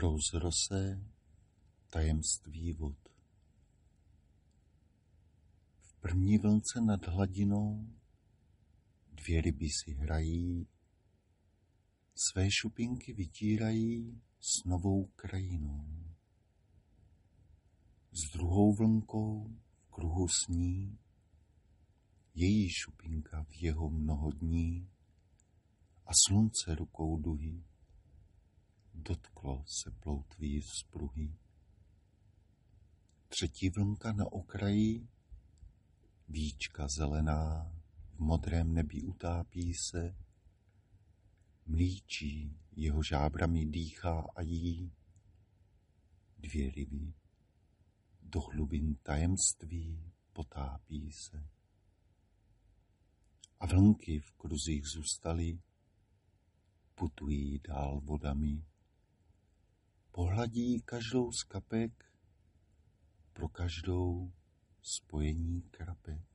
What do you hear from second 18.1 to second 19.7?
S druhou vlnkou